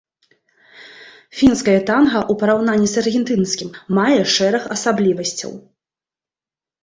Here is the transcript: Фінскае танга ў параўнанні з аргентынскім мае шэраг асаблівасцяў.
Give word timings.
Фінскае 1.41 1.75
танга 1.89 2.15
ў 2.21 2.33
параўнанні 2.43 2.89
з 2.93 3.03
аргентынскім 3.03 3.69
мае 3.97 4.17
шэраг 4.37 4.63
асаблівасцяў. 4.77 5.51